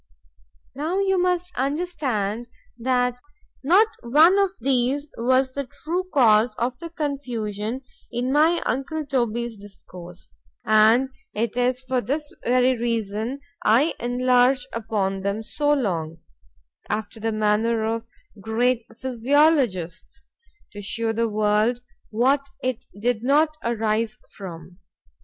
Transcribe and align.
Now 0.73 0.97
you 0.97 1.21
must 1.21 1.51
understand 1.55 2.47
that 2.75 3.19
not 3.63 3.85
one 4.01 4.39
of 4.39 4.49
these 4.59 5.07
was 5.15 5.51
the 5.51 5.67
true 5.67 6.09
cause 6.11 6.55
of 6.55 6.79
the 6.79 6.89
confusion 6.89 7.83
in 8.11 8.31
my 8.31 8.63
uncle 8.65 9.05
Toby's 9.05 9.55
discourse; 9.57 10.33
and 10.65 11.09
it 11.35 11.55
is 11.55 11.81
for 11.83 12.01
that 12.01 12.21
very 12.43 12.75
reason 12.75 13.41
I 13.63 13.93
enlarge 13.99 14.65
upon 14.73 15.21
them 15.21 15.43
so 15.43 15.71
long, 15.71 16.17
after 16.89 17.19
the 17.19 17.31
manner 17.31 17.85
of 17.85 18.07
great 18.39 18.87
physiologists—to 18.99 20.81
shew 20.81 21.13
the 21.13 21.29
world, 21.29 21.81
what 22.09 22.49
it 22.63 22.85
did 22.99 23.21
not 23.21 23.55
arise 23.63 24.17
from. 24.31 24.79